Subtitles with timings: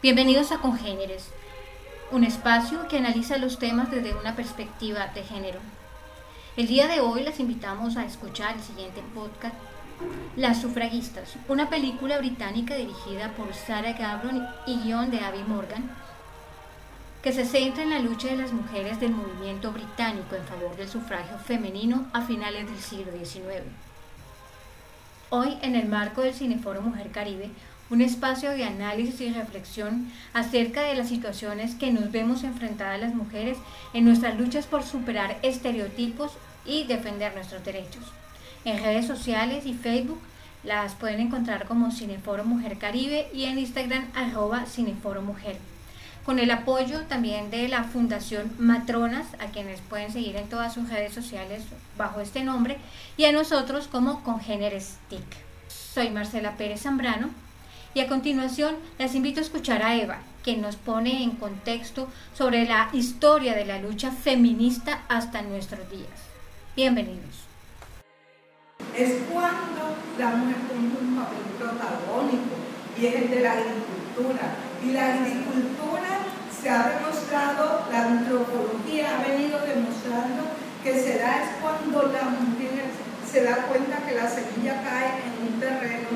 [0.00, 1.28] Bienvenidos a Congéneres,
[2.12, 5.58] un espacio que analiza los temas desde una perspectiva de género.
[6.56, 9.56] El día de hoy les invitamos a escuchar el siguiente podcast,
[10.36, 15.90] Las sufragistas, una película británica dirigida por Sarah Gabron y guion de Abby Morgan,
[17.20, 20.88] que se centra en la lucha de las mujeres del movimiento británico en favor del
[20.88, 23.64] sufragio femenino a finales del siglo XIX.
[25.30, 27.50] Hoy, en el marco del Cineforo Mujer Caribe,
[27.90, 33.14] un espacio de análisis y reflexión acerca de las situaciones que nos vemos enfrentadas las
[33.14, 33.56] mujeres
[33.94, 36.32] en nuestras luchas por superar estereotipos
[36.66, 38.04] y defender nuestros derechos.
[38.64, 40.20] En redes sociales y Facebook
[40.64, 45.56] las pueden encontrar como Cineforo Mujer Caribe y en Instagram arroba Cineforo Mujer.
[46.26, 50.90] Con el apoyo también de la Fundación Matronas, a quienes pueden seguir en todas sus
[50.90, 51.62] redes sociales
[51.96, 52.76] bajo este nombre,
[53.16, 55.24] y a nosotros como Congéneres TIC.
[55.68, 57.30] Soy Marcela Pérez Zambrano
[57.98, 62.64] y a continuación les invito a escuchar a Eva, que nos pone en contexto sobre
[62.64, 66.14] la historia de la lucha feminista hasta nuestros días.
[66.76, 67.42] Bienvenidos.
[68.96, 72.54] Es cuando la mujer cumple un papel protagónico
[73.00, 74.46] y es el de la agricultura.
[74.86, 76.18] Y la agricultura
[76.54, 80.44] se ha demostrado, la antropología ha venido demostrando
[80.84, 82.84] que se da es cuando la mujer
[83.28, 86.08] se da cuenta que la semilla cae en un terreno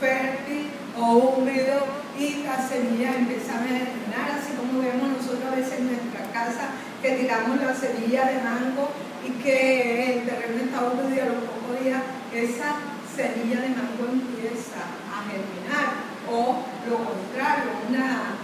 [0.00, 0.68] fértil
[1.00, 1.86] o húmedo
[2.18, 6.74] y la semilla empieza a germinar, así como vemos nosotros a veces en nuestra casa
[7.00, 8.90] que tiramos la semilla de mango
[9.24, 12.02] y que el terreno está húmedo y a los pocos días
[12.34, 12.82] esa
[13.14, 18.34] semilla de mango empieza a germinar o lo contrario, una,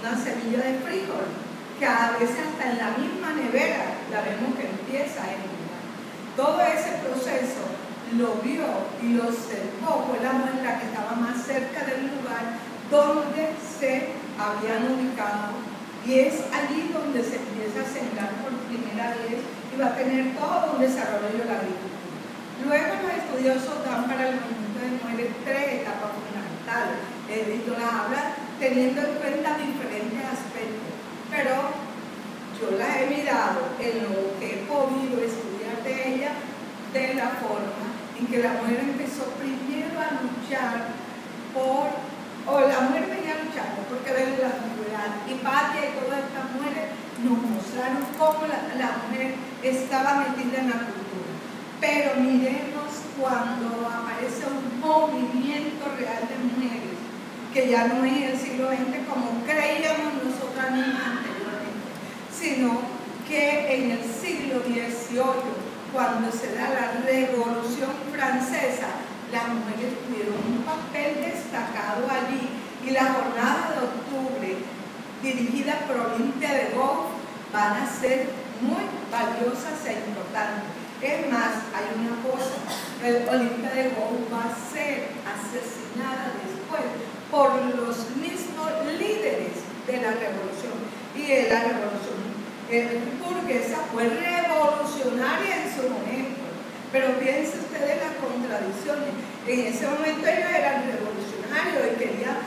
[0.00, 1.26] una semilla de frijol
[1.78, 5.82] que a veces hasta en la misma nevera la vemos que empieza a germinar.
[6.36, 7.75] Todo ese proceso
[8.14, 12.54] lo vio y lo observó, fue la la que estaba más cerca del lugar
[12.90, 15.58] donde se habían ubicado.
[16.06, 20.36] Y es allí donde se empieza a sembrar por primera vez y va a tener
[20.38, 22.06] todo un desarrollo de la agricultura.
[22.62, 27.02] Luego los estudiosos dan para el movimiento de mujeres tres etapas fundamentales.
[27.26, 28.22] El las habla
[28.60, 30.94] teniendo en cuenta diferentes aspectos,
[31.28, 31.74] pero
[32.54, 36.30] yo las he mirado en lo que he podido estudiar de ella
[36.94, 40.88] de la forma en que la mujer empezó primero a luchar
[41.52, 41.92] por,
[42.46, 46.96] o la mujer venía luchando porque de la antigüedad, y Patia y todas estas mujeres
[47.20, 51.32] nos mostraron cómo la, la mujer estaba metida en la cultura.
[51.80, 52.88] Pero miremos
[53.20, 56.96] cuando aparece un movimiento real de mujeres,
[57.52, 61.88] que ya no es el siglo XX como creíamos nosotras mismas anteriormente,
[62.32, 62.80] sino
[63.28, 65.65] que en el siglo XVIII
[65.96, 69.00] cuando se da la Revolución Francesa,
[69.32, 72.52] las mujeres tuvieron un papel destacado allí
[72.84, 74.58] y la jornada de octubre
[75.22, 77.16] dirigida por Olimpia de Gaulle
[77.50, 78.28] van a ser
[78.60, 80.68] muy valiosas e importantes.
[81.00, 82.60] Es más, hay una cosa,
[83.32, 86.84] Olimpia de Gaulle va a ser asesinada después
[87.32, 88.68] por los mismos
[89.00, 90.76] líderes de la revolución.
[91.16, 92.05] Y la revolución
[92.70, 96.42] eh, burguesa fue revolucionaria en su momento.
[96.92, 99.10] Pero piense usted en las contradicciones.
[99.46, 102.38] En ese momento ellos eran revolucionarios y querían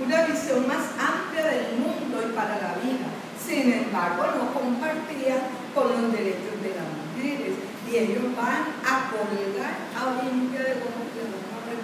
[0.00, 3.08] una visión más amplia del mundo y para la vida.
[3.36, 5.40] Sin embargo, no compartían
[5.74, 7.54] con los derechos de las mujeres.
[7.88, 10.80] Y ellos van a colgar a Olimpia de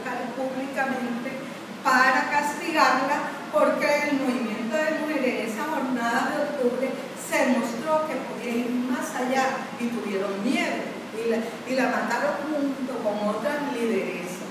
[0.07, 1.31] a públicamente
[1.83, 6.91] para castigarla porque el movimiento de mujeres en esa jornada de octubre
[7.29, 10.87] se mostró que podía ir más allá y tuvieron miedo
[11.19, 14.47] y la, y mataron junto con otras lideresas.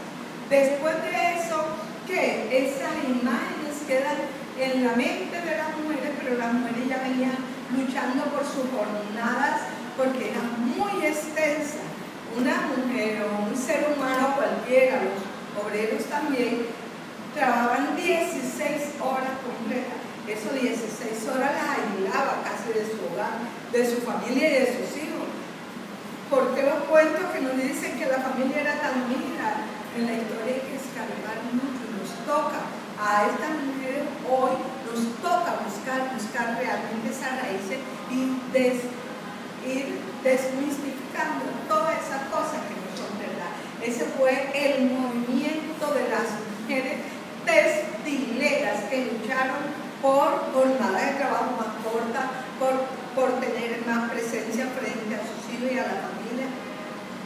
[0.50, 1.66] Después de eso,
[2.06, 2.50] ¿qué?
[2.52, 4.18] Esas imágenes quedan
[4.60, 7.38] en la mente de las mujeres, pero las mujeres ya venían
[7.76, 9.62] luchando por sus jornadas
[9.98, 11.88] porque eran muy extensas.
[12.36, 16.68] Una mujer o un ser humano cualquiera, los obreros también,
[17.34, 24.02] trabajaban 16 horas completas eso 16 horas las aislaba casi de su hogar, de su
[24.02, 25.30] familia y de sus hijos.
[26.30, 29.70] ¿Por qué los cuentos que nos dicen que la familia era tan unida?
[29.96, 32.66] En la historia hay que escarbar mucho, nos toca
[32.98, 34.58] a estas mujeres hoy,
[34.90, 37.80] nos toca buscar, buscar realmente esas raíces
[38.10, 38.36] y
[39.66, 43.54] ir desmistificando todas esas cosas que no son verdad.
[43.82, 46.28] Ese fue el movimiento de las
[46.62, 47.00] mujeres
[47.46, 52.30] textileras que lucharon por jornada de trabajo más corta,
[52.60, 52.74] por,
[53.16, 56.48] por tener más presencia frente a sus hijos y a la familia,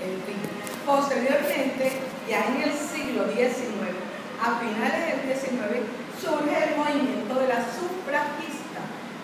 [0.02, 0.60] en fin.
[0.86, 3.94] Posteriormente, ya en el siglo XIX,
[4.42, 5.86] a finales del XIX,
[6.20, 8.82] surge el movimiento de la sufragista.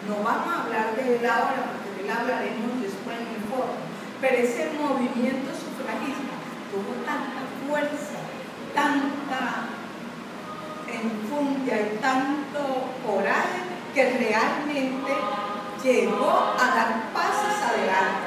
[0.08, 3.74] No vamos a hablar de él ahora, porque de él hablaremos después en el foro,
[4.22, 6.36] pero ese movimiento sufragista
[6.72, 8.20] tuvo tanta fuerza,
[8.74, 9.70] tanta
[10.92, 12.60] enfundia y tanto
[13.06, 13.62] coraje
[13.94, 15.14] que realmente
[15.84, 18.25] llegó a dar pasos adelante.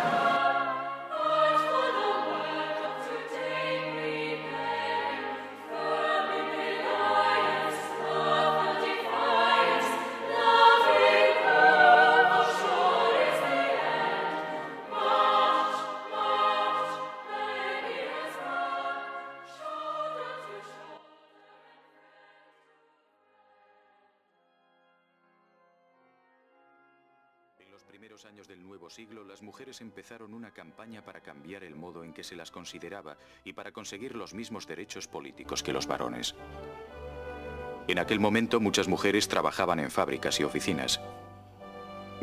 [28.19, 32.13] Primeros años del nuevo siglo, las mujeres empezaron una campaña para cambiar el modo en
[32.13, 36.35] que se las consideraba y para conseguir los mismos derechos políticos que los varones.
[37.87, 41.01] En aquel momento muchas mujeres trabajaban en fábricas y oficinas.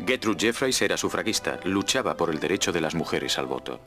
[0.06, 3.80] Gertrude Jeffreys era sufragista, luchaba por el derecho de las mujeres al voto.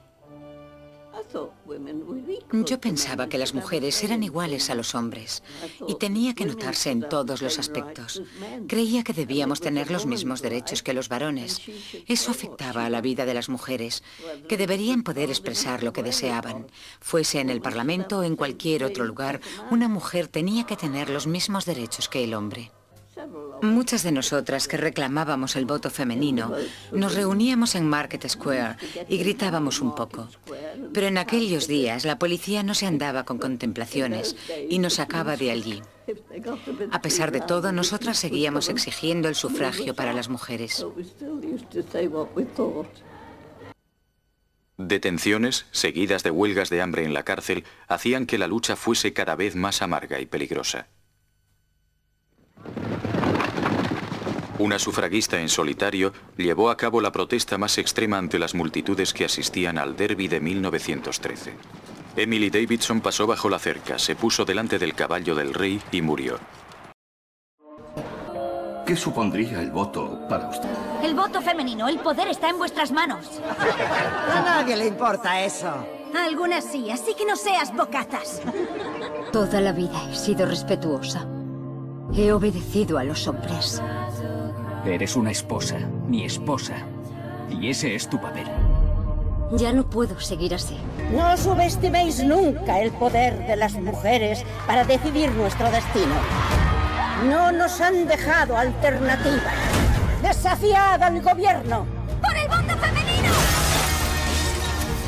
[2.52, 5.44] Yo pensaba que las mujeres eran iguales a los hombres
[5.88, 8.22] y tenía que notarse en todos los aspectos.
[8.68, 11.62] Creía que debíamos tener los mismos derechos que los varones.
[12.08, 14.04] Eso afectaba a la vida de las mujeres,
[14.48, 16.68] que deberían poder expresar lo que deseaban.
[17.00, 19.42] Fuese en el Parlamento o en cualquier otro lugar,
[19.72, 22.72] una mujer tenía que tener los mismos derechos que el hombre.
[23.62, 26.54] Muchas de nosotras que reclamábamos el voto femenino
[26.92, 28.78] nos reuníamos en Market Square
[29.08, 30.30] y gritábamos un poco.
[30.94, 34.36] Pero en aquellos días la policía no se andaba con contemplaciones
[34.70, 35.82] y nos sacaba de allí.
[36.92, 40.86] A pesar de todo, nosotras seguíamos exigiendo el sufragio para las mujeres.
[44.78, 49.36] Detenciones, seguidas de huelgas de hambre en la cárcel, hacían que la lucha fuese cada
[49.36, 50.88] vez más amarga y peligrosa.
[54.60, 59.24] Una sufragista en solitario llevó a cabo la protesta más extrema ante las multitudes que
[59.24, 61.54] asistían al derby de 1913.
[62.18, 66.40] Emily Davidson pasó bajo la cerca, se puso delante del caballo del rey y murió.
[68.86, 70.68] ¿Qué supondría el voto para usted?
[71.04, 73.40] El voto femenino, el poder está en vuestras manos.
[73.40, 75.70] A nadie le importa eso.
[75.70, 78.42] A algunas sí, así que no seas bocatas.
[79.32, 81.26] Toda la vida he sido respetuosa.
[82.14, 83.82] He obedecido a los hombres.
[84.90, 85.78] Eres una esposa,
[86.08, 86.74] mi esposa.
[87.48, 88.48] Y ese es tu papel.
[89.52, 90.76] Ya no puedo seguir así.
[91.16, 96.16] No subestiméis nunca el poder de las mujeres para decidir nuestro destino.
[97.30, 99.52] No nos han dejado alternativa.
[100.24, 101.86] ¡Desafiad al gobierno!
[102.20, 103.34] ¡Por el voto femenino!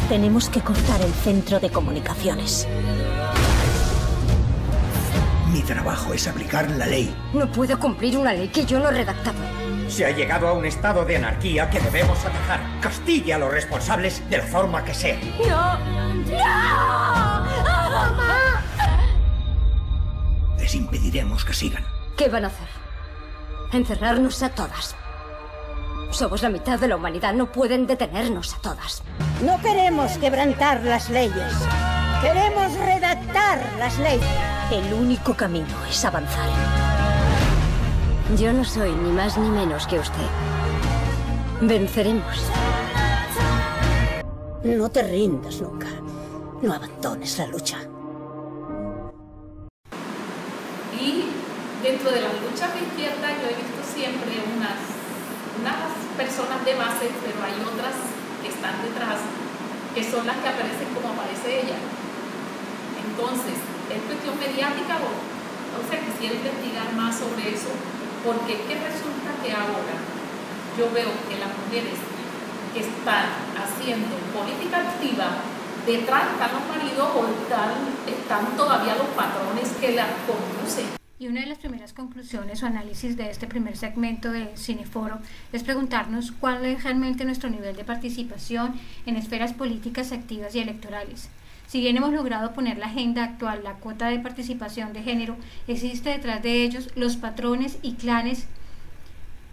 [0.10, 2.68] Tenemos que cortar el centro de comunicaciones.
[5.52, 7.14] Mi trabajo es aplicar la ley.
[7.34, 9.61] No puedo cumplir una ley que yo no he redactado.
[9.92, 12.62] Se ha llegado a un estado de anarquía que debemos atajar.
[12.80, 15.20] Castigue a los responsables de la forma que sea.
[15.38, 15.78] ¡No!
[15.80, 16.38] ¡No!
[17.92, 18.64] ¡Mamá!
[20.58, 21.84] Les impediremos que sigan.
[22.16, 22.70] ¿Qué van a hacer?
[23.74, 24.96] Encerrarnos a todas.
[26.12, 29.04] Somos la mitad de la humanidad, no pueden detenernos a todas.
[29.44, 31.54] No queremos quebrantar las leyes.
[32.22, 34.26] Queremos redactar las leyes.
[34.72, 36.81] El único camino es avanzar.
[38.30, 40.30] Yo no soy ni más ni menos que usted.
[41.60, 42.38] Venceremos.
[44.64, 45.88] No te rindas nunca.
[46.62, 47.80] No abandones la lucha.
[50.98, 51.26] Y
[51.84, 54.80] dentro de las luchas de izquierda yo he visto siempre unas,
[55.60, 58.00] unas personas de base, pero hay otras
[58.42, 59.20] que están detrás,
[59.94, 61.76] que son las que aparecen como aparece ella.
[62.96, 63.60] Entonces,
[63.92, 67.76] es cuestión mediática o, o sea, quisiera investigar más sobre eso,
[68.24, 69.96] porque que resulta que ahora
[70.78, 71.98] yo veo que las mujeres
[72.74, 73.26] que están
[73.58, 75.42] haciendo política activa,
[75.86, 77.72] detrás están los maridos o están,
[78.08, 80.86] están todavía los patrones que la conducen.
[81.20, 85.20] Y una de las primeras conclusiones o análisis de este primer segmento de Cineforo
[85.54, 88.74] es preguntarnos cuál es realmente nuestro nivel de participación
[89.06, 91.30] en esferas políticas activas y electorales.
[91.72, 95.38] Si bien hemos logrado poner la agenda actual, la cuota de participación de género,
[95.70, 98.46] existe detrás de ellos los patrones y clanes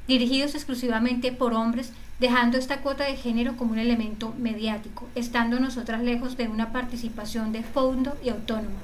[0.08, 6.02] dirigidos exclusivamente por hombres, dejando esta cuota de género como un elemento mediático, estando nosotras
[6.02, 8.80] lejos de una participación de fondo y autónoma.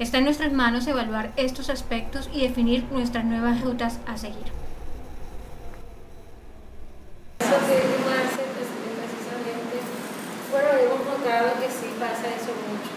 [0.00, 4.64] Está en nuestras manos evaluar estos aspectos y definir nuestras nuevas rutas a seguir.
[10.54, 12.94] Bueno, hemos notado que sí pasa eso mucho,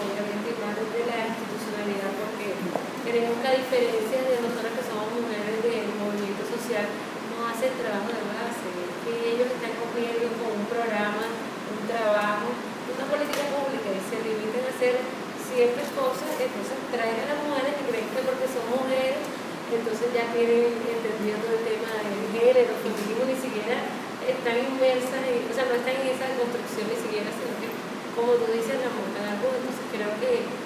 [0.00, 2.56] obviamente más desde la institucionalidad, porque
[3.04, 6.84] creo que a diferencia de nosotras que somos mujeres del movimiento social,
[7.32, 8.68] no hacen trabajo de base,
[9.04, 14.60] que ellos están cogiendo con un programa, un trabajo, una política pública y se limiten
[14.60, 14.94] a hacer
[15.40, 19.24] ciertas cosas, entonces traen a las mujeres que creen que porque son mujeres,
[19.72, 23.80] entonces ya tienen entendido todo el tema del género, feminismo, ni siquiera
[24.20, 27.72] están inmersas, o sea, no están en esa construcción ni siquiera, sino que,
[28.12, 30.65] como tú dices, la montan algo, entonces creo que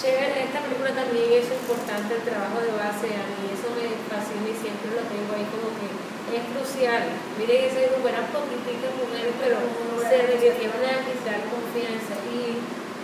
[0.00, 4.48] chévere, esta película también es importante el trabajo de base, a mí eso me fascina
[4.48, 5.88] y siempre lo tengo ahí como que
[6.32, 7.04] es crucial.
[7.36, 9.60] Miren, ese es buena política mujeres, pero
[10.00, 12.56] se requiere a quitar confianza y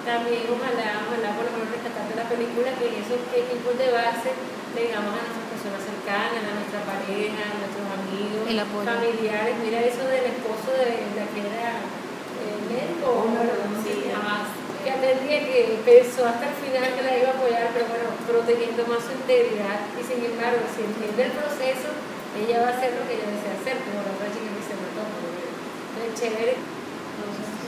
[0.08, 4.32] también ojalá, ojalá por lo menos rescatar de la película que esos equipos de base
[4.72, 9.54] tengamos a nuestras personas cercanas, a nuestra pareja, a nuestros amigos, familiares.
[9.60, 13.28] Mira eso del esposo de la que era eh, médico.
[13.84, 14.57] sí, jamás.
[14.88, 18.88] Que atendía que pensó hasta el final que la iba a apoyar, pero bueno, protegiendo
[18.88, 19.84] más su integridad.
[19.92, 21.92] Y sin embargo, si entiende el proceso,
[22.32, 24.72] ella va a hacer lo que ella desea hacer, como la otra chica que se
[24.80, 25.04] mató.
[25.04, 26.54] Entonces, chévere.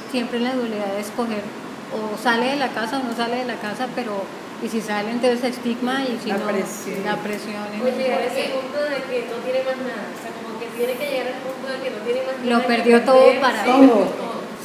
[0.08, 1.44] Siempre la dualidad de escoger
[1.92, 4.24] o sale de la casa o no sale de la casa, pero
[4.62, 7.04] y si sale entonces estigma y si la no presión.
[7.04, 10.16] la presión es Pues llegar a ese punto de que no tiene más nada, o
[10.20, 12.48] sea, como que tiene que llegar al punto de que no tiene más nada.
[12.48, 14.08] Lo perdió todo para sí, todo.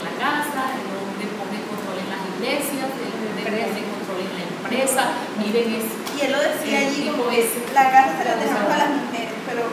[0.05, 4.69] La casa, el hombre pone control en las iglesias, el hombre pone control en la
[4.95, 5.83] Miren.
[6.15, 8.91] Y él lo decía el allí como es- la casa se la dejamos a las
[8.95, 9.63] mujeres, pero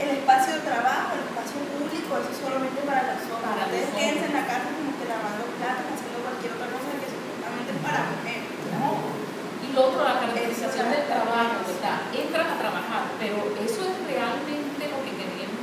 [0.00, 3.52] el espacio de trabajo, el espacio público, eso es solamente para las hombres.
[3.68, 7.70] Ustedes quédense en la casa como que lavando platos, haciendo cualquier otra cosa que supuestamente
[7.76, 8.48] es para mujeres.
[8.56, 11.98] Y lo otro, la caracterización del trabajo, ¿verdad?
[12.16, 15.60] Entran a trabajar, pero eso es realmente lo que queremos.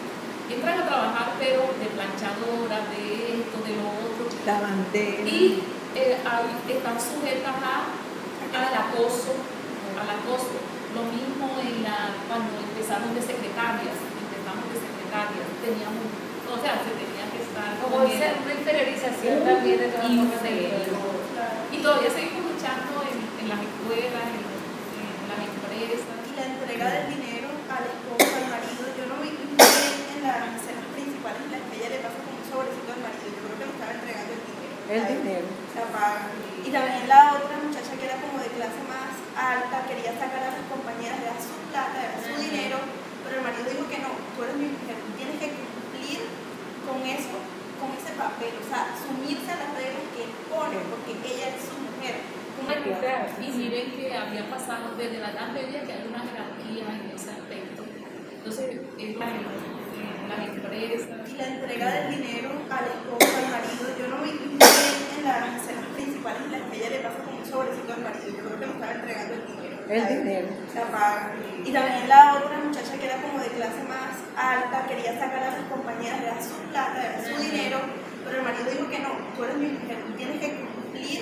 [0.53, 3.01] Entran a trabajar, pero de planchadora, de
[3.41, 4.23] esto, de lo otro.
[4.45, 5.25] Lavandera.
[5.25, 5.65] Y
[5.97, 7.89] eh, están sujetas a,
[8.53, 9.33] al acoso,
[9.97, 10.57] al acoso.
[10.93, 16.05] Lo mismo en la, cuando empezaron de secretarias, empezamos de secretarias, teníamos,
[16.45, 20.69] o sea, se tenía que estar Como una inferiorización también de todas y,
[21.73, 26.13] y todavía seguimos luchando en, en las escuelas, en, en las empresas.
[26.29, 30.21] Y la entrega del dinero al esposo, al marido, yo no vi muy bien en
[30.29, 33.41] las escenas principales en las que ella le pasa como un sobrecito al marido, yo
[33.49, 34.77] creo que le estaba entregando el dinero.
[34.93, 35.45] El dinero.
[35.73, 36.29] La paga.
[36.61, 37.57] Y también la otra
[38.13, 42.17] era como de clase más alta, quería sacar a las compañeras, era su plata, era
[42.21, 42.77] su dinero,
[43.25, 46.21] pero el marido dijo que no, tú eres mi mujer, tienes que cumplir
[46.85, 47.41] con eso,
[47.81, 51.65] con ese papel, o sea, sumirse a las reglas que él pone, porque ella es
[51.65, 52.21] su mujer.
[52.63, 57.31] Y miren que había pasado desde la Edad Media que hay una jerarquía en ese
[57.31, 57.83] aspecto.
[58.31, 59.25] Entonces, es la,
[60.29, 61.29] las empresas.
[61.29, 65.23] Y la entrega del dinero al esposo, al marido, yo no vi muy bien en
[65.23, 68.43] las escenas principales en las que ella le pasa como un sobrecito al marido, yo
[68.43, 69.33] creo que le estaba entregando
[69.89, 70.47] el dinero.
[70.75, 71.33] La paga.
[71.65, 75.57] Y también la otra muchacha que era como de clase más alta, quería sacar a
[75.57, 77.79] las compañeras, era su plata, era su dinero,
[78.25, 81.21] pero el marido dijo que no, tú eres mi mujer, tú tienes que cumplir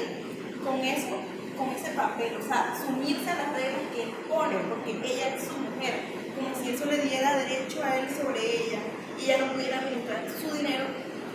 [0.63, 1.17] con eso,
[1.57, 5.43] con ese papel, o sea, sumirse a las reglas que él pone, porque ella es
[5.43, 5.93] su mujer,
[6.35, 8.79] como si eso le diera derecho a él sobre ella,
[9.19, 10.85] y ella no pudiera administrar su dinero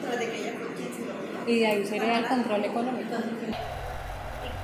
[0.02, 3.14] tras de que ella fue quien se lo y de ahí sería el control económico.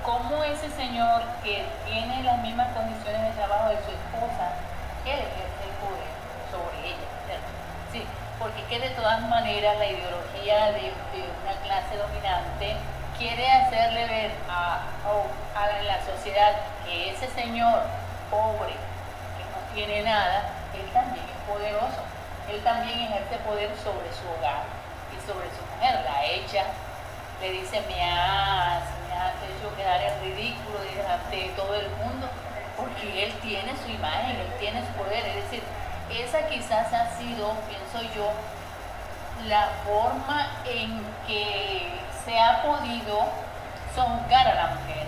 [0.03, 4.51] ¿Y cómo ese señor que tiene las mismas condiciones de trabajo de su esposa,
[5.07, 6.11] él ejerce el poder
[6.51, 7.39] sobre ella?
[7.93, 8.03] Sí,
[8.37, 10.91] porque que de todas maneras la ideología de,
[11.45, 12.75] una clase dominante
[13.17, 14.83] quiere hacerle ver a,
[15.87, 16.53] la sociedad
[16.85, 17.83] que ese señor
[18.29, 22.03] pobre, que no tiene nada, él también es poderoso.
[22.51, 24.65] Él también ejerce poder sobre su hogar
[25.15, 26.05] y sobre su mujer.
[26.05, 26.65] La echa,
[27.41, 32.29] le dice, me has, has hecho quedar en ridículo de todo el mundo,
[32.77, 35.25] porque él tiene su imagen, él tiene su poder.
[35.27, 35.63] Es decir,
[36.11, 38.31] esa quizás ha sido, pienso yo,
[39.47, 41.89] la forma en que
[42.25, 43.27] se ha podido
[43.95, 45.07] songar a la mujer.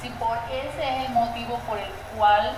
[0.00, 2.52] Si por ese es el motivo por el cual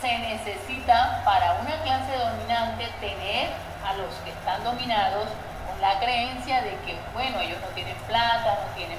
[0.00, 3.50] se necesita para una clase dominante tener
[3.86, 5.28] a los que están dominados
[5.66, 8.98] con la creencia de que, bueno, ellos no tienen plata, no tienen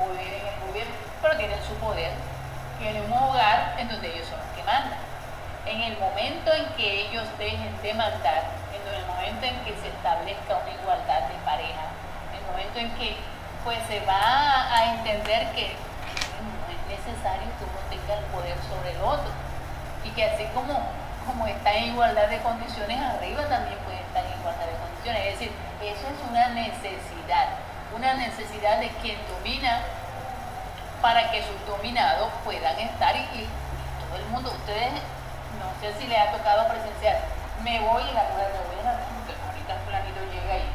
[0.00, 2.12] poder en el gobierno, pero tienen su poder,
[2.78, 4.98] tienen un hogar en donde ellos son los que mandan.
[5.66, 9.88] En el momento en que ellos dejen de mandar, en el momento en que se
[9.92, 11.92] establezca una igualdad de pareja,
[12.32, 13.16] en el momento en que
[13.64, 15.76] pues se va a entender que
[16.40, 19.28] no es necesario que uno tenga el poder sobre el otro
[20.04, 20.80] y que así como,
[21.26, 25.20] como está en igualdad de condiciones arriba también puede estar en igualdad de condiciones.
[25.26, 25.52] Es decir,
[25.84, 27.59] eso es una necesidad,
[27.94, 29.80] una necesidad de quien domina
[31.02, 33.48] para que sus dominados puedan estar y,
[34.06, 34.92] todo el mundo, ustedes,
[35.58, 37.20] no sé si les ha tocado presenciar,
[37.62, 39.10] me voy y la mujer me voy a la
[39.46, 40.66] ahorita el planito llega y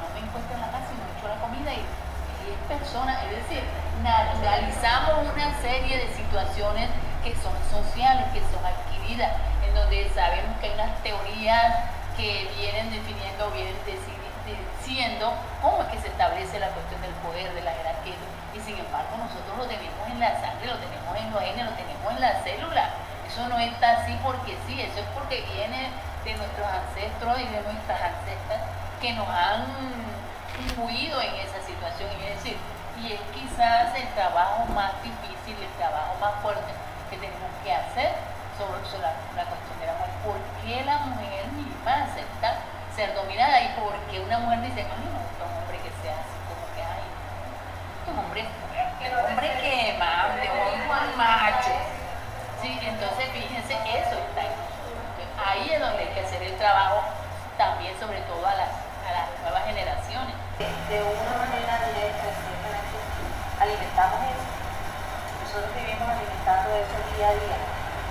[0.00, 1.82] no me encuentro en la casa y no he hecho la comida y
[2.42, 3.62] 10 personas, es decir,
[4.02, 6.90] naturalizamos una serie de situaciones
[7.22, 9.30] que son sociales, que son adquiridas,
[9.62, 15.98] en donde sabemos que hay unas teorías que vienen definiendo, vienen diciendo cómo es que
[16.00, 18.14] se establece la cuestión del poder, de la jerarquía.
[18.54, 21.72] Y sin embargo nosotros lo tenemos en la sangre, lo tenemos en los genes, lo
[21.72, 22.90] tenemos en la célula.
[23.32, 25.88] Eso no está así porque sí, eso es porque viene
[26.20, 28.60] de nuestros ancestros y de nuestras ancestras
[29.00, 29.64] que nos han
[30.60, 32.12] influido en esa situación.
[32.20, 32.56] Y es decir,
[33.00, 36.76] y es quizás el trabajo más difícil, el trabajo más fuerte
[37.08, 38.12] que tenemos que hacer
[38.60, 39.16] sobre, la,
[39.48, 40.12] cuestión de la mujer.
[40.20, 42.60] ¿Por qué la mujer misma acepta
[42.94, 43.64] ser dominada?
[43.64, 46.68] ¿Y por qué una mujer dice, no, no, es un hombre que sea así como
[46.76, 47.04] que hay?
[48.12, 50.81] un hombre, un hombre que un macho.
[52.62, 54.72] Sí, entonces fíjense, eso está en
[55.44, 57.02] Ahí es donde hay que hacer el trabajo
[57.58, 60.34] también, sobre todo a las, a las nuevas generaciones.
[60.58, 62.30] De una manera directa,
[63.58, 64.46] alimentamos eso.
[65.42, 67.58] Nosotros vivimos alimentando eso día a día.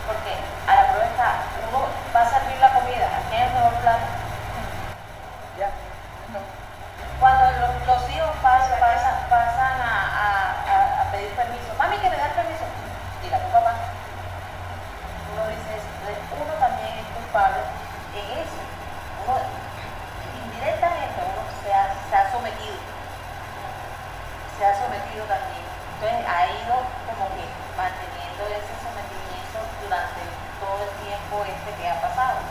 [0.04, 0.34] Porque
[0.68, 1.30] a la prueba está,
[1.72, 4.06] uno va a servir la comida, ¿a quién es el mejor plato?
[5.56, 5.70] Ya,
[6.36, 6.40] no.
[7.20, 12.18] Cuando los, los hijos pasan, pasan, pasan a, a, a, pedir permiso, mami que me
[12.18, 12.66] da permiso,
[13.22, 13.72] diga tu papá.
[15.32, 15.88] Uno dice eso.
[16.02, 16.54] Entonces uno
[17.32, 18.60] en eso.
[19.24, 19.40] Uno
[20.44, 22.76] indirectamente uno se ha, se ha sometido
[24.58, 25.64] se ha sometido también.
[25.96, 26.76] Entonces ha ido
[27.08, 27.48] como que
[27.80, 30.22] manteniendo ese sometimiento durante
[30.60, 32.44] todo el tiempo este que ha pasado.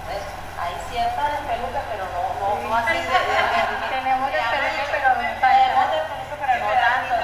[0.00, 0.24] Entonces
[0.56, 5.28] hay cierta despeluca, pero no, no, no así de, Tenemos despeluca, pero no
[6.40, 7.14] pero no tanto.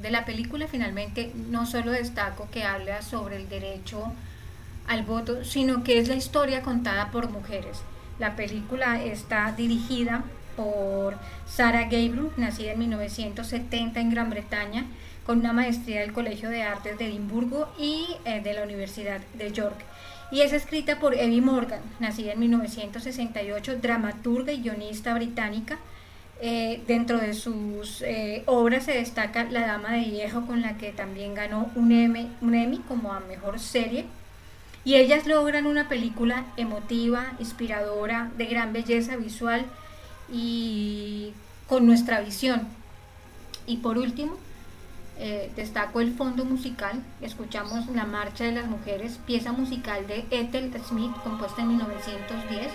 [0.00, 4.10] De la película finalmente no solo destaco que habla sobre el derecho
[4.88, 7.82] al voto, sino que es la historia contada por mujeres.
[8.18, 10.24] La película está dirigida
[10.56, 11.14] por
[11.46, 14.86] Sarah Gabriel, nacida en 1970 en Gran Bretaña,
[15.24, 19.52] con una maestría del Colegio de Artes de Edimburgo y eh, de la Universidad de
[19.52, 19.76] York.
[20.30, 25.78] Y es escrita por Evie Morgan, nacida en 1968, dramaturga y guionista británica.
[26.40, 30.92] Eh, dentro de sus eh, obras se destaca La Dama de Hierro, con la que
[30.92, 31.92] también ganó un
[32.40, 34.06] un Emmy como a mejor serie.
[34.88, 39.66] Y ellas logran una película emotiva, inspiradora, de gran belleza visual,
[40.32, 41.34] y
[41.66, 42.66] con nuestra visión.
[43.66, 44.38] Y por último,
[45.18, 47.02] eh, destaco el fondo musical.
[47.20, 52.72] Escuchamos La Marcha de las Mujeres, pieza musical de Ethel Smith, compuesta en 1910.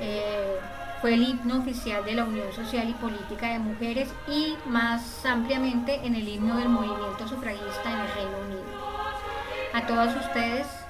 [0.00, 0.58] Eh,
[1.00, 5.94] fue el himno oficial de la Unión Social y Política de Mujeres y más ampliamente
[6.04, 8.92] en el himno del movimiento sufragista en el Reino Unido.
[9.72, 10.81] A todas ustedes,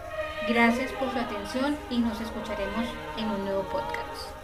[0.49, 4.42] gracias por su atención y nos escucharemos en un nuevo podcast.